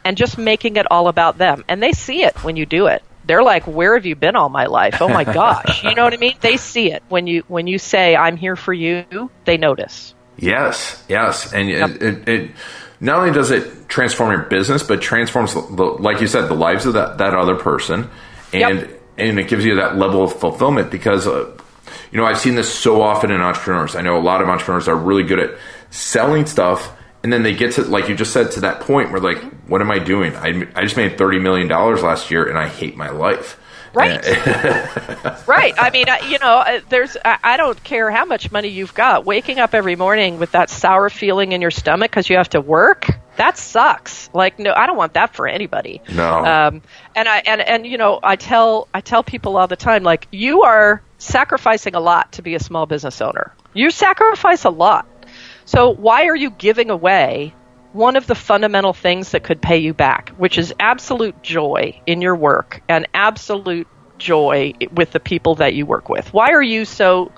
[0.08, 1.66] and just making it all about them.
[1.68, 3.04] And they see it when you do it.
[3.26, 5.02] They're like, "Where have you been all my life?
[5.02, 6.36] Oh my gosh!" you know what I mean?
[6.40, 10.16] They see it when you when you say, "I'm here for you." They notice.
[10.38, 11.90] Yes, yes, and yep.
[11.90, 12.52] it, it, it,
[13.02, 16.86] not only does it transform your business, but transforms, the, like you said, the lives
[16.86, 18.10] of that that other person,
[18.54, 19.02] and yep.
[19.18, 21.28] and it gives you that level of fulfillment because.
[21.28, 21.52] Uh,
[22.12, 23.96] you know, I've seen this so often in entrepreneurs.
[23.96, 25.58] I know a lot of entrepreneurs are really good at
[25.90, 26.97] selling stuff
[27.28, 29.82] and then they get to like you just said to that point where like, what
[29.82, 30.34] am I doing?
[30.38, 33.60] I I just made thirty million dollars last year, and I hate my life.
[33.94, 34.26] Right.
[35.46, 35.74] right.
[35.78, 38.94] I mean, I, you know, uh, there's, I, I don't care how much money you've
[38.94, 39.26] got.
[39.26, 42.62] Waking up every morning with that sour feeling in your stomach because you have to
[42.62, 44.30] work, that sucks.
[44.34, 46.02] Like, no, I don't want that for anybody.
[46.14, 46.46] No.
[46.46, 46.82] Um,
[47.16, 50.28] and I, and, and, you know, I tell, I tell people all the time, like,
[50.32, 53.52] you are sacrificing a lot to be a small business owner.
[53.74, 55.08] You sacrifice a lot.
[55.68, 57.54] So why are you giving away
[57.92, 62.22] one of the fundamental things that could pay you back, which is absolute joy in
[62.22, 66.34] your work and absolute joy with the people that you work with.
[66.34, 67.32] Why are you so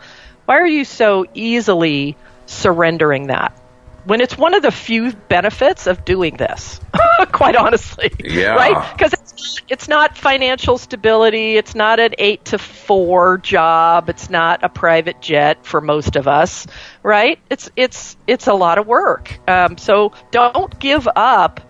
[0.46, 3.60] why are you so easily surrendering that?
[4.06, 6.80] When it's one of the few benefits of doing this,
[7.32, 8.12] quite honestly.
[8.20, 8.56] Yeah.
[8.56, 8.94] Right?
[8.94, 11.58] Because it's, it's not financial stability.
[11.58, 14.10] It's not an eight to four job.
[14.10, 16.66] It's not a private jet for most of us
[17.04, 17.40] right?
[17.50, 19.40] It's it's it's a lot of work.
[19.48, 21.62] Um, so don't give up.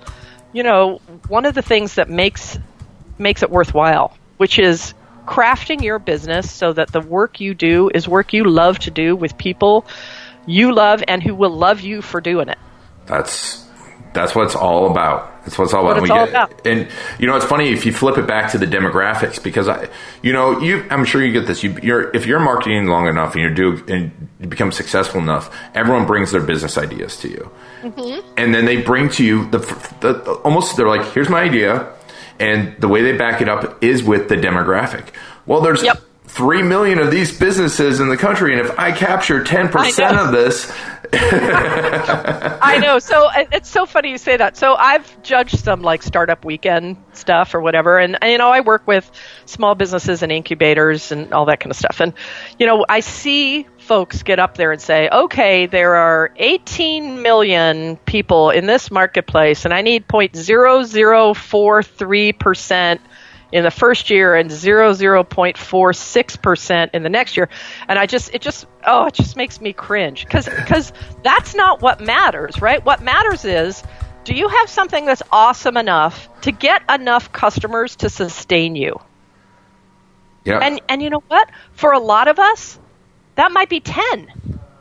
[0.51, 2.57] You know, one of the things that makes
[3.17, 4.93] makes it worthwhile, which is
[5.25, 9.15] crafting your business so that the work you do is work you love to do
[9.15, 9.85] with people
[10.49, 12.57] you love and who will love you for doing it.
[13.05, 13.65] That's
[14.13, 15.43] that's what it's all about.
[15.43, 16.03] That's what it's all what about.
[16.03, 16.67] It's all get, about.
[16.67, 16.87] And
[17.19, 19.87] you know, it's funny if you flip it back to the demographics because I,
[20.23, 21.63] you know, you, I'm sure you get this.
[21.63, 25.55] You, are if you're marketing long enough and you do and you become successful enough,
[25.75, 28.27] everyone brings their business ideas to you, mm-hmm.
[28.37, 29.59] and then they bring to you the,
[30.01, 31.91] the, the almost they're like, here's my idea,
[32.39, 35.09] and the way they back it up is with the demographic.
[35.45, 36.01] Well, there's yep.
[36.29, 40.71] 3 million of these businesses in the country and if i capture 10% of this
[41.11, 42.99] i know.
[42.99, 44.55] So it's so funny you say that.
[44.57, 48.85] So i've judged some like startup weekend stuff or whatever and you know i work
[48.85, 49.09] with
[49.45, 51.99] small businesses and incubators and all that kind of stuff.
[51.99, 52.13] And
[52.59, 57.97] you know i see folks get up there and say okay there are 18 million
[58.05, 62.99] people in this marketplace and i need 0.0043%
[63.51, 67.49] in the first year and 00.46% in the next year.
[67.87, 72.01] And I just, it just, oh, it just makes me cringe because that's not what
[72.01, 72.83] matters, right?
[72.85, 73.83] What matters is
[74.23, 78.99] do you have something that's awesome enough to get enough customers to sustain you?
[80.45, 80.59] Yeah.
[80.59, 81.49] And and you know what?
[81.73, 82.79] For a lot of us,
[83.35, 84.31] that might be 10.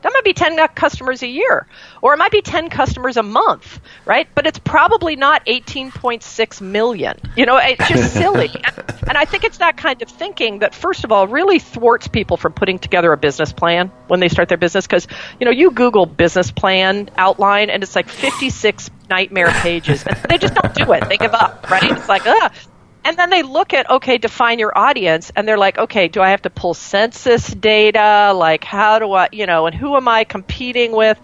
[0.03, 1.67] That might be 10 customers a year,
[2.03, 4.29] or it might be 10 customers a month, right?
[4.35, 7.19] But it's probably not 18.6 million.
[7.37, 8.49] You know, it's just silly.
[8.49, 12.09] and, and I think it's that kind of thinking that, first of all, really thwarts
[12.09, 14.87] people from putting together a business plan when they start their business.
[14.87, 15.09] Because,
[15.41, 20.05] you know, you Google business plan outline, and it's like 56 nightmare pages.
[20.07, 21.09] And they just don't do it.
[21.09, 21.91] They give up, right?
[21.91, 22.53] It's like, ugh.
[23.09, 26.29] And then they look at, okay, define your audience, and they're like, okay, do I
[26.29, 28.35] have to pull census data?
[28.37, 31.19] Like, how do I, you know, and who am I competing with?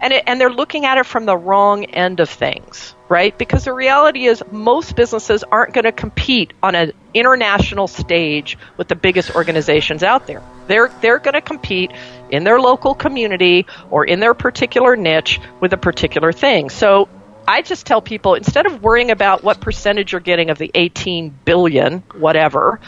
[0.00, 3.38] And, it, and they're looking at it from the wrong end of things, right?
[3.38, 8.88] Because the reality is most businesses aren't going to compete on an international stage with
[8.88, 10.42] the biggest organizations out there.
[10.66, 11.92] They're, they're going to compete
[12.30, 16.68] in their local community or in their particular niche with a particular thing.
[16.68, 17.08] So
[17.48, 21.30] I just tell people instead of worrying about what percentage you're getting of the 18
[21.46, 22.78] billion, whatever,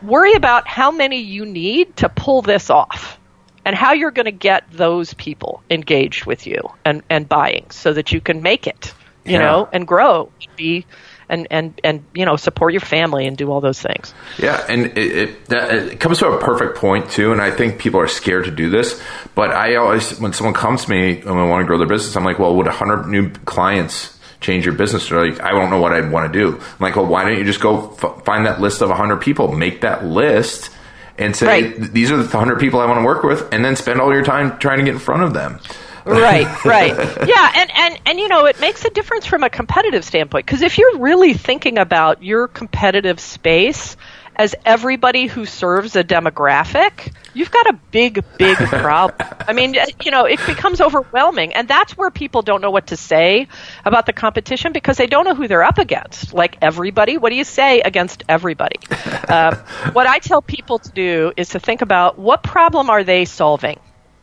[0.00, 3.18] worry about how many you need to pull this off
[3.64, 7.92] and how you're going to get those people engaged with you and, and buying so
[7.92, 9.38] that you can make it, you yeah.
[9.40, 10.86] know, and grow, be
[11.28, 14.14] and and and you know support your family and do all those things.
[14.38, 17.32] Yeah, and it, it, that, it comes to a perfect point too.
[17.32, 19.00] And I think people are scared to do this,
[19.34, 22.16] but I always when someone comes to me and I want to grow their business,
[22.16, 25.08] I'm like, well, would hundred new clients change your business?
[25.08, 26.56] They're like, I don't know what I'd want to do.
[26.56, 29.52] I'm like, well, why don't you just go f- find that list of hundred people,
[29.52, 30.70] make that list.
[31.18, 31.92] And say right.
[31.94, 34.22] these are the hundred people I want to work with, and then spend all your
[34.22, 35.60] time trying to get in front of them
[36.06, 36.96] right, right.
[37.26, 40.62] Yeah, and, and, and you know, it makes a difference from a competitive standpoint because
[40.62, 43.96] if you're really thinking about your competitive space
[44.36, 49.28] as everybody who serves a demographic, you've got a big, big problem.
[49.48, 51.54] I mean, you know, it becomes overwhelming.
[51.54, 53.48] And that's where people don't know what to say
[53.84, 56.34] about the competition because they don't know who they're up against.
[56.34, 58.76] Like everybody, what do you say against everybody?
[59.26, 59.56] Uh,
[59.92, 63.80] what I tell people to do is to think about what problem are they solving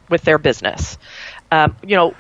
[0.10, 0.98] with their business?
[1.54, 2.16] Um, you know,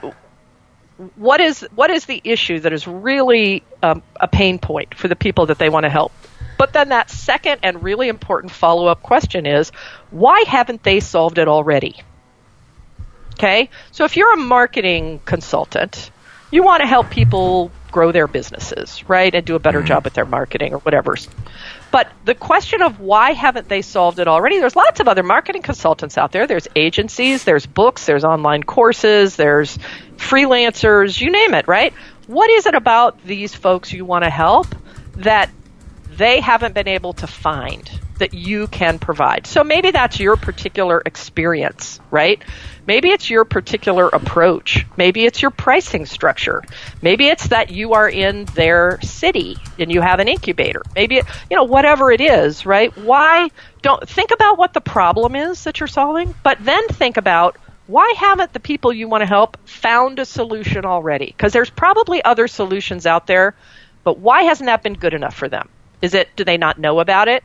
[1.15, 5.15] what is what is the issue that is really um, a pain point for the
[5.15, 6.11] people that they want to help?
[6.59, 9.71] But then that second and really important follow up question is,
[10.11, 11.95] why haven't they solved it already?
[13.33, 16.11] Okay, so if you're a marketing consultant,
[16.51, 19.33] you want to help people grow their businesses, right?
[19.33, 19.87] And do a better mm-hmm.
[19.87, 21.15] job with their marketing or whatever.
[21.91, 24.59] But the question of why haven't they solved it already?
[24.59, 26.47] There's lots of other marketing consultants out there.
[26.47, 29.77] There's agencies, there's books, there's online courses, there's
[30.17, 31.93] freelancers, you name it, right?
[32.27, 34.67] What is it about these folks you want to help
[35.17, 35.51] that
[36.09, 39.45] they haven't been able to find that you can provide?
[39.45, 42.41] So maybe that's your particular experience, right?
[42.85, 44.85] Maybe it's your particular approach.
[44.97, 46.63] Maybe it's your pricing structure.
[47.01, 50.81] Maybe it's that you are in their city and you have an incubator.
[50.95, 52.95] Maybe, it, you know, whatever it is, right?
[52.97, 53.49] Why
[53.81, 58.13] don't think about what the problem is that you're solving, but then think about why
[58.17, 61.27] haven't the people you want to help found a solution already?
[61.27, 63.55] Because there's probably other solutions out there,
[64.03, 65.69] but why hasn't that been good enough for them?
[66.01, 67.43] Is it, do they not know about it?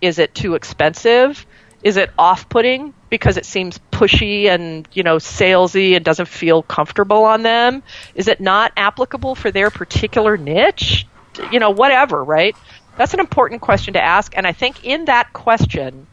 [0.00, 1.44] Is it too expensive?
[1.82, 6.62] Is it off putting because it seems pushy and, you know, salesy and doesn't feel
[6.62, 7.82] comfortable on them?
[8.14, 11.06] Is it not applicable for their particular niche?
[11.52, 12.56] You know, whatever, right?
[12.96, 14.36] That's an important question to ask.
[14.36, 16.06] And I think in that question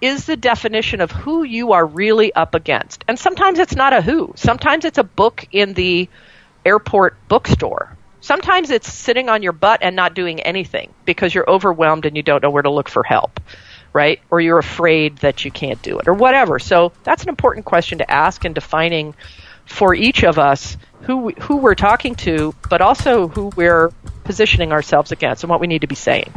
[0.00, 3.04] is the definition of who you are really up against.
[3.06, 6.08] And sometimes it's not a who, sometimes it's a book in the
[6.64, 7.96] airport bookstore.
[8.22, 12.22] Sometimes it's sitting on your butt and not doing anything because you're overwhelmed and you
[12.22, 13.40] don't know where to look for help
[13.92, 14.20] right?
[14.30, 16.58] Or you're afraid that you can't do it, or whatever.
[16.58, 19.14] So that's an important question to ask in defining
[19.64, 23.90] for each of us who who we're talking to, but also who we're
[24.24, 26.32] positioning ourselves against and what we need to be saying.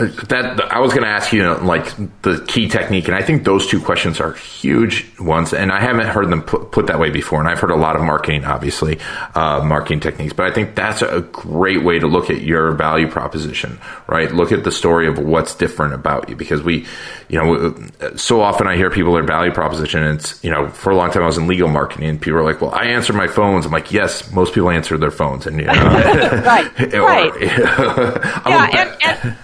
[0.00, 3.44] That I was going to ask you, know, like the key technique, and I think
[3.44, 5.52] those two questions are huge ones.
[5.52, 7.40] And I haven't heard them put, put that way before.
[7.40, 8.98] And I've heard a lot of marketing, obviously,
[9.34, 10.32] uh, marketing techniques.
[10.32, 14.32] But I think that's a great way to look at your value proposition, right?
[14.32, 16.86] Look at the story of what's different about you, because we,
[17.28, 17.74] you know,
[18.16, 20.02] so often I hear people their value proposition.
[20.02, 22.38] And it's, you know, for a long time I was in legal marketing, and people
[22.38, 25.46] are like, "Well, I answer my phones." I'm like, "Yes, most people answer their phones,"
[25.46, 29.36] and you know, right, or, right, yeah, and, and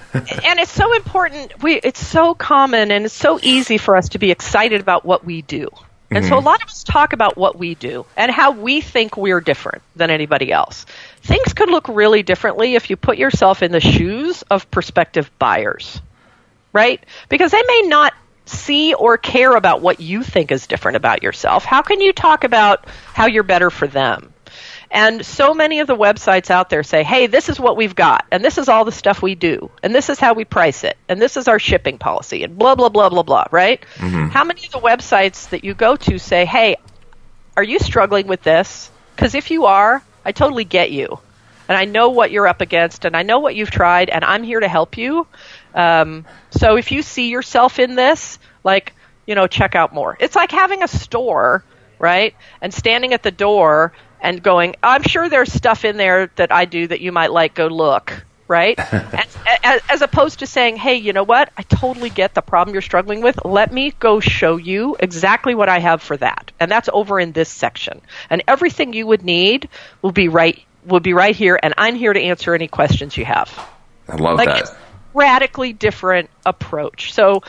[0.44, 1.62] and it's so important.
[1.62, 5.24] We it's so common and it's so easy for us to be excited about what
[5.24, 5.68] we do.
[6.10, 6.28] And mm-hmm.
[6.28, 6.46] so a mm-hmm.
[6.46, 10.10] lot of us talk about what we do and how we think we're different than
[10.10, 10.86] anybody else.
[11.22, 16.00] Things could look really differently if you put yourself in the shoes of prospective buyers.
[16.72, 17.02] Right?
[17.28, 18.12] Because they may not
[18.44, 21.64] see or care about what you think is different about yourself.
[21.64, 24.32] How can you talk about how you're better for them?
[24.90, 28.26] And so many of the websites out there say, hey, this is what we've got,
[28.30, 30.96] and this is all the stuff we do, and this is how we price it,
[31.08, 33.84] and this is our shipping policy, and blah, blah, blah, blah, blah, right?
[33.96, 34.28] Mm-hmm.
[34.28, 36.76] How many of the websites that you go to say, hey,
[37.56, 38.90] are you struggling with this?
[39.14, 41.18] Because if you are, I totally get you.
[41.68, 44.44] And I know what you're up against, and I know what you've tried, and I'm
[44.44, 45.26] here to help you.
[45.74, 48.94] Um, so if you see yourself in this, like,
[49.26, 50.16] you know, check out more.
[50.20, 51.64] It's like having a store,
[51.98, 52.36] right?
[52.60, 53.92] And standing at the door
[54.26, 57.54] and going, I'm sure there's stuff in there that I do that you might like.
[57.54, 58.76] Go look, right?
[58.92, 61.52] as, as, as, opposed to saying, hey, you know what?
[61.56, 63.44] I totally get the problem you're struggling with.
[63.44, 67.30] Let me go show you exactly what I have for that, and that's over in
[67.30, 68.00] this section.
[68.28, 69.68] And everything you would need
[70.02, 73.24] will be right will be right here, and I'm here to answer any questions you
[73.24, 73.48] have.
[74.08, 74.76] I love like, that.
[75.14, 77.12] radically different approach.
[77.12, 77.42] So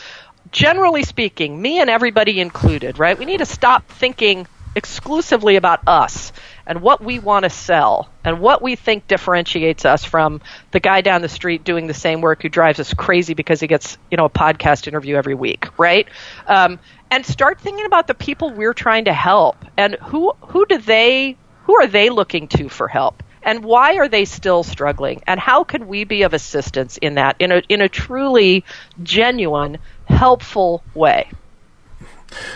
[0.52, 3.18] generally speaking, me and everybody included, right?
[3.18, 6.32] We need to stop thinking exclusively about us
[6.68, 10.40] and what we want to sell and what we think differentiates us from
[10.72, 13.68] the guy down the street doing the same work who drives us crazy because he
[13.68, 16.08] gets you know a podcast interview every week, right?
[16.46, 20.78] Um, and start thinking about the people we're trying to help and who who do
[20.78, 21.36] they
[21.66, 23.24] who are they looking to for help?
[23.44, 25.22] And why are they still struggling?
[25.26, 28.64] And how can we be of assistance in that in a in a truly
[29.02, 31.30] genuine helpful way?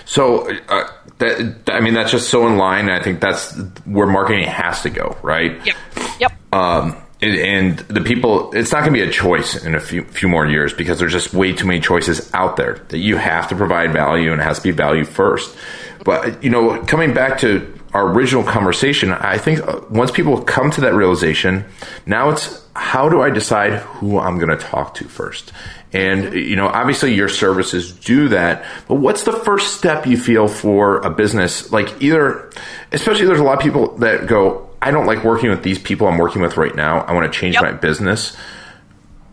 [0.06, 2.90] So uh, that I mean that's just so in line.
[2.90, 3.56] I think that's
[3.86, 5.66] where marketing has to go, right?
[5.66, 5.76] Yep.
[6.20, 6.54] Yep.
[6.54, 10.28] Um, and the people, it's not going to be a choice in a few few
[10.28, 13.56] more years because there's just way too many choices out there that you have to
[13.56, 15.56] provide value and it has to be value first.
[16.04, 20.72] But you know, coming back to our original conversation, I think uh, once people come
[20.72, 21.66] to that realization,
[22.06, 25.52] now it's how do I decide who I'm going to talk to first?
[25.94, 30.48] And, you know, obviously your services do that, but what's the first step you feel
[30.48, 31.72] for a business?
[31.72, 32.50] Like either,
[32.94, 36.08] especially there's a lot of people that go, I don't like working with these people
[36.08, 37.02] I'm working with right now.
[37.02, 37.64] I want to change yep.
[37.64, 38.38] my business.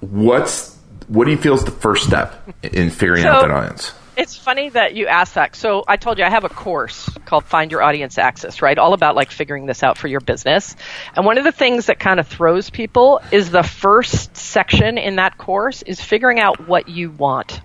[0.01, 3.93] What's, what do you feel is the first step in figuring so, out that audience?
[4.19, 5.55] It's funny that you asked that.
[5.55, 8.77] So I told you I have a course called Find Your Audience Axis, right?
[8.77, 10.75] All about like figuring this out for your business.
[11.15, 15.17] And one of the things that kind of throws people is the first section in
[15.17, 17.61] that course is figuring out what you want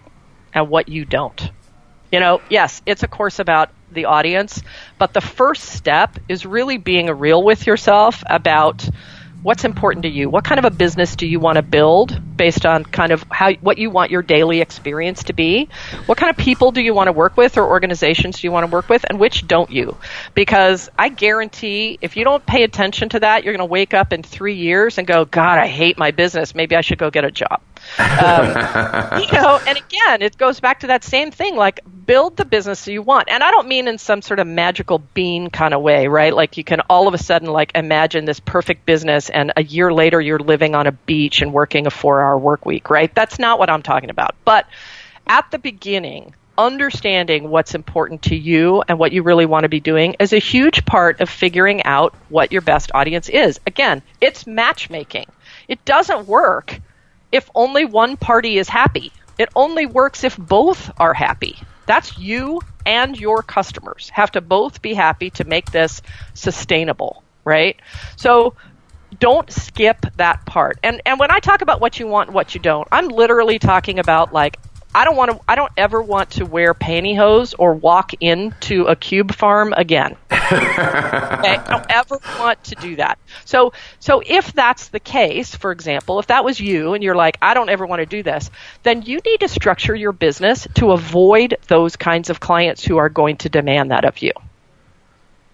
[0.54, 1.52] and what you don't.
[2.12, 4.62] You know, yes, it's a course about the audience,
[5.00, 8.88] but the first step is really being real with yourself about
[9.44, 10.30] What's important to you?
[10.30, 13.52] What kind of a business do you want to build based on kind of how
[13.56, 15.68] what you want your daily experience to be?
[16.06, 18.66] What kind of people do you want to work with or organizations do you want
[18.66, 19.98] to work with and which don't you?
[20.34, 24.14] Because I guarantee if you don't pay attention to that, you're going to wake up
[24.14, 26.56] in 3 years and go, "God, I hate my business.
[26.56, 27.60] Maybe I should go get a job."
[28.00, 28.48] Um,
[29.22, 32.88] you know, and again, it goes back to that same thing like build the business
[32.88, 33.30] you want.
[33.30, 36.34] And I don't mean in some sort of magical bean kind of way, right?
[36.34, 39.94] Like you can all of a sudden like imagine this perfect business and a year
[39.94, 43.14] later you're living on a beach and working a 4-hour work week, right?
[43.14, 44.36] That's not what I'm talking about.
[44.44, 44.68] But
[45.28, 49.80] at the beginning, understanding what's important to you and what you really want to be
[49.80, 53.60] doing is a huge part of figuring out what your best audience is.
[53.66, 55.26] Again, it's matchmaking.
[55.68, 56.80] It doesn't work
[57.34, 59.12] if only one party is happy.
[59.38, 61.58] It only works if both are happy.
[61.88, 66.02] That's you and your customers have to both be happy to make this
[66.36, 67.76] sustainable, right?
[68.16, 68.54] So
[69.20, 70.78] don't skip that part.
[70.84, 73.60] And and when I talk about what you want and what you don't, I'm literally
[73.60, 74.60] talking about like
[74.96, 75.40] I don't want to.
[75.48, 80.16] I don't ever want to wear pantyhose or walk into a cube farm again.
[80.52, 81.58] Okay?
[81.58, 83.20] I don't ever want to do that.
[83.46, 87.38] So, so if that's the case, for example, if that was you and you're like,
[87.42, 88.50] I don't ever want to do this,
[88.84, 93.10] then you need to structure your business to avoid those kinds of clients who are
[93.10, 94.32] going to demand that of you.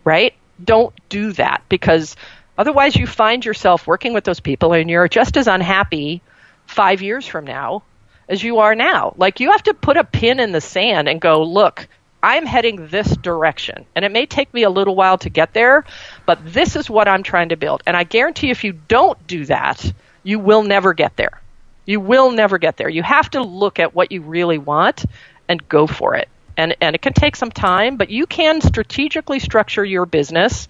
[0.04, 0.34] Right?
[0.64, 2.16] Don't do that because
[2.58, 6.22] otherwise you find yourself working with those people and you're just as unhappy
[6.66, 7.84] five years from now
[8.30, 9.14] as you are now.
[9.18, 11.88] Like you have to put a pin in the sand and go, look,
[12.22, 13.86] I'm heading this direction.
[13.96, 15.86] And it may take me a little while to get there,
[16.26, 17.82] but this is what I'm trying to build.
[17.86, 19.94] And I guarantee if you don't do that,
[20.24, 21.42] you will never get there.
[21.86, 22.90] You will never get there.
[22.90, 25.06] You have to look at what you really want
[25.48, 26.28] and go for it.
[26.58, 30.68] And, and it can take some time, but you can strategically structure your business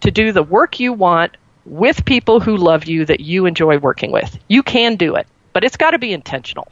[0.00, 1.36] to do the work you want
[1.66, 4.38] with people who love you that you enjoy working with.
[4.48, 6.66] You can do it, but it's got to be intentional.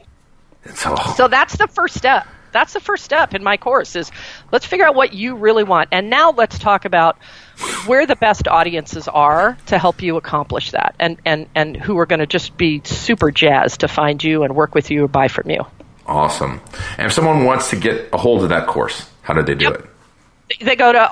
[0.73, 2.27] So, so that's the first step.
[2.51, 4.11] That's the first step in my course is
[4.51, 5.89] let's figure out what you really want.
[5.91, 7.17] And now let's talk about
[7.85, 12.05] where the best audiences are to help you accomplish that and, and, and who are
[12.05, 15.27] going to just be super jazzed to find you and work with you or buy
[15.27, 15.65] from you.
[16.05, 16.61] Awesome.
[16.97, 19.65] And if someone wants to get a hold of that course, how do they do
[19.65, 19.79] yep.
[19.79, 19.89] it?
[20.61, 21.11] they go to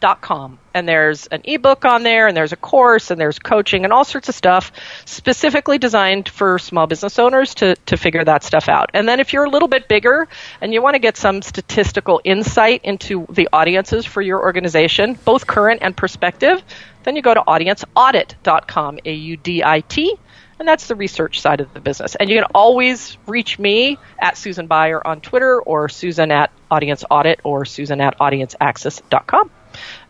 [0.00, 3.92] audienceaxis.com and there's an ebook on there and there's a course and there's coaching and
[3.92, 4.72] all sorts of stuff
[5.04, 8.90] specifically designed for small business owners to, to figure that stuff out.
[8.94, 10.28] And then if you're a little bit bigger
[10.60, 15.46] and you want to get some statistical insight into the audiences for your organization, both
[15.46, 16.62] current and prospective,
[17.02, 20.16] then you go to audienceaudit.com, A U D I T
[20.58, 22.16] and that's the research side of the business.
[22.16, 27.02] And you can always reach me at Susan Baier on Twitter or Susan at Audience
[27.10, 29.50] Audit or Susan at AudienceAxis.com.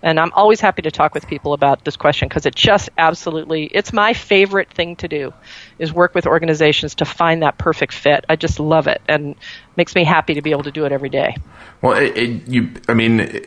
[0.03, 3.65] And I'm always happy to talk with people about this question because it just absolutely,
[3.67, 5.33] it's my favorite thing to do
[5.79, 8.25] is work with organizations to find that perfect fit.
[8.29, 9.35] I just love it and
[9.77, 11.37] makes me happy to be able to do it every day.
[11.83, 13.45] Well, it, it, you, I mean,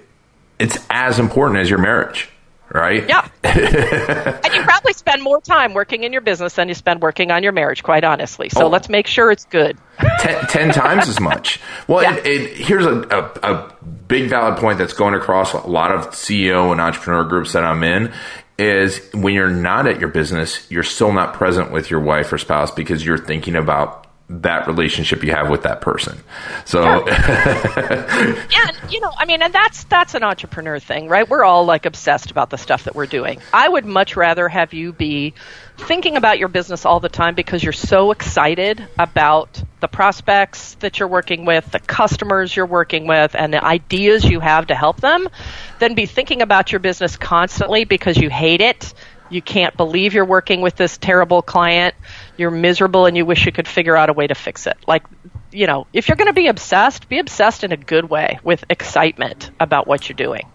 [0.60, 2.30] it's as important as your marriage
[2.74, 3.08] right?
[3.08, 3.28] Yeah.
[3.44, 7.44] and you probably spend more time working in your business than you spend working on
[7.44, 8.50] your marriage, quite honestly.
[8.50, 8.70] So oh.
[8.70, 9.78] let's make sure it's good.
[10.20, 11.60] ten, ten times as much.
[11.88, 12.16] Well, yeah.
[12.18, 13.74] it, it, here's a, a, a
[14.08, 17.84] big valid point that's going across a lot of CEO and entrepreneur groups that I'm
[17.84, 18.12] in
[18.58, 22.38] is when you're not at your business, you're still not present with your wife or
[22.38, 24.08] spouse because you're thinking about
[24.42, 26.18] that relationship you have with that person.
[26.66, 28.46] So yeah.
[28.52, 31.30] yeah, you know, I mean, and that's that's an entrepreneur thing, right?
[31.30, 33.42] We're all like obsessed about the stuff that we're doing.
[33.54, 35.34] I would much rather have you be
[35.78, 41.00] thinking about your business all the time because you're so excited about the prospects that
[41.00, 45.02] you're working with, the customers you're working with, and the ideas you have to help
[45.02, 45.28] them,
[45.80, 48.94] than be thinking about your business constantly because you hate it
[49.34, 51.96] you can't believe you're working with this terrible client,
[52.38, 54.78] you're miserable and you wish you could figure out a way to fix it.
[54.88, 55.04] Like,
[55.52, 58.64] you know, if you're going to be obsessed, be obsessed in a good way with
[58.70, 60.48] excitement about what you're doing.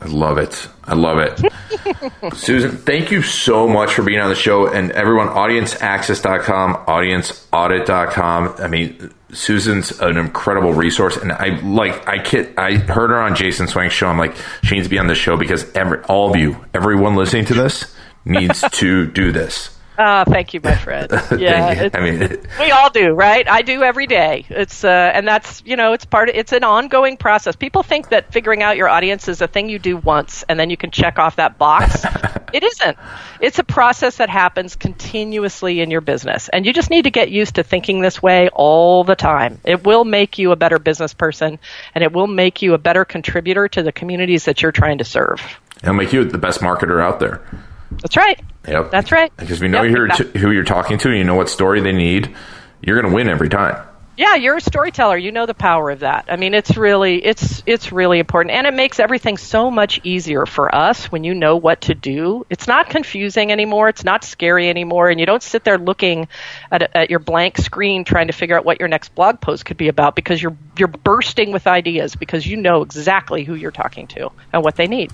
[0.00, 0.68] I love it.
[0.84, 2.34] I love it.
[2.36, 4.68] Susan, thank you so much for being on the show.
[4.68, 8.54] And everyone, audienceaxis.com, audienceaudit.com.
[8.58, 11.16] I mean, Susan's an incredible resource.
[11.16, 14.06] And I like, I kid, I heard her on Jason Swenk's show.
[14.06, 17.16] I'm like, she needs to be on the show because every, all of you, everyone
[17.16, 17.92] listening to this,
[18.24, 19.77] needs to do this.
[20.00, 21.10] Oh, thank you, my friend.
[21.38, 23.46] Yeah, I mean, it, we all do, right?
[23.48, 24.44] I do every day.
[24.48, 26.28] It's uh, and that's you know, it's part.
[26.28, 27.54] Of, it's an ongoing process.
[27.54, 30.70] People think that figuring out your audience is a thing you do once and then
[30.70, 32.04] you can check off that box.
[32.52, 32.96] it isn't.
[33.40, 37.30] It's a process that happens continuously in your business, and you just need to get
[37.30, 39.60] used to thinking this way all the time.
[39.64, 41.58] It will make you a better business person,
[41.94, 45.04] and it will make you a better contributor to the communities that you're trying to
[45.04, 45.40] serve.
[45.82, 47.42] It'll make you the best marketer out there.
[47.90, 48.40] That's right.
[48.66, 48.90] Yep.
[48.90, 49.32] That's right.
[49.36, 50.40] Because we know Yep, you're exactly.
[50.40, 52.34] who you're talking to, and you know what story they need.
[52.82, 53.84] You're going to win every time.
[54.16, 55.16] Yeah, you're a storyteller.
[55.16, 56.24] You know the power of that.
[56.28, 60.44] I mean, it's really it's it's really important, and it makes everything so much easier
[60.44, 62.44] for us when you know what to do.
[62.50, 63.88] It's not confusing anymore.
[63.88, 66.26] It's not scary anymore, and you don't sit there looking
[66.72, 69.76] at, at your blank screen trying to figure out what your next blog post could
[69.76, 74.08] be about because you're you're bursting with ideas because you know exactly who you're talking
[74.08, 75.12] to and what they need.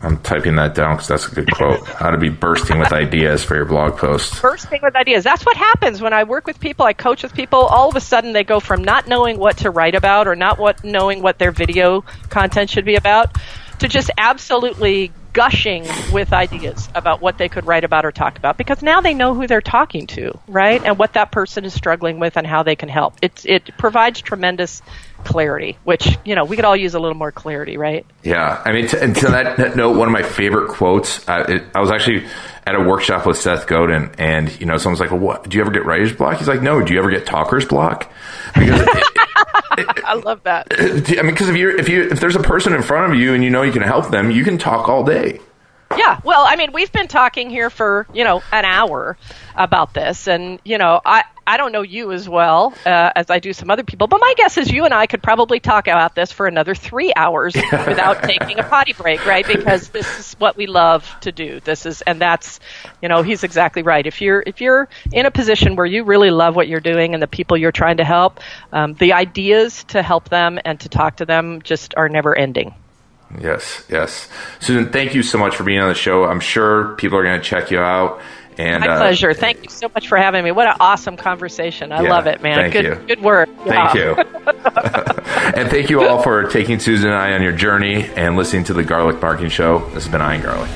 [0.00, 1.80] I'm typing that down because that's a good quote.
[1.86, 4.40] How to be bursting with ideas for your blog post.
[4.40, 5.24] bursting with ideas.
[5.24, 7.60] That's what happens when I work with people, I coach with people.
[7.60, 10.58] All of a sudden, they go from not knowing what to write about or not
[10.58, 13.36] what knowing what their video content should be about
[13.80, 18.58] to just absolutely gushing with ideas about what they could write about or talk about
[18.58, 20.84] because now they know who they're talking to, right?
[20.84, 23.14] And what that person is struggling with and how they can help.
[23.22, 24.82] It's it provides tremendous
[25.22, 28.04] clarity, which, you know, we could all use a little more clarity, right?
[28.24, 31.28] Yeah, I mean, to, to that, that note, one of my favorite quotes.
[31.28, 32.26] Uh, it, I was actually
[32.68, 35.48] at a workshop with Seth Godin, and you know, someone's like, "Well, what?
[35.48, 38.12] Do you ever get writer's block?" He's like, "No." Do you ever get talker's block?
[38.54, 38.86] Because
[40.04, 40.66] I love that.
[40.78, 43.32] I mean, because if you if you if there's a person in front of you
[43.32, 45.40] and you know you can help them, you can talk all day.
[45.96, 49.16] Yeah, well, I mean, we've been talking here for you know an hour
[49.54, 53.38] about this, and you know, I I don't know you as well uh, as I
[53.38, 56.14] do some other people, but my guess is you and I could probably talk about
[56.14, 59.46] this for another three hours without taking a potty break, right?
[59.46, 61.60] Because this is what we love to do.
[61.60, 62.60] This is, and that's,
[63.00, 64.06] you know, he's exactly right.
[64.06, 67.22] If you're if you're in a position where you really love what you're doing and
[67.22, 71.16] the people you're trying to help, um, the ideas to help them and to talk
[71.16, 72.74] to them just are never ending.
[73.40, 74.28] Yes, yes.
[74.60, 76.24] Susan, thank you so much for being on the show.
[76.24, 78.20] I'm sure people are going to check you out.
[78.56, 79.34] And My uh, pleasure.
[79.34, 80.50] Thank you so much for having me.
[80.50, 81.92] What an awesome conversation.
[81.92, 82.56] I Yeah, love it, man.
[82.56, 82.94] thank good you.
[83.06, 83.48] good work.
[83.64, 84.16] Thank Yeah.
[84.16, 84.16] you.
[85.60, 88.74] and thank you all for taking Susan and I on your journey and listening to
[88.74, 89.78] the Garlic Marketing Show.
[89.90, 90.70] This has been Ian Garlic.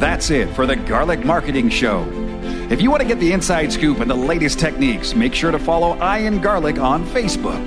[0.00, 2.04] That's it for the Garlic Marketing Show.
[2.70, 5.58] If you want to get the inside scoop and the latest techniques, make sure to
[5.60, 7.62] follow Ian Garlic on Facebook.